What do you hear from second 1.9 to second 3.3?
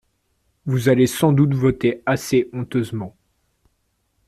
assez honteusement.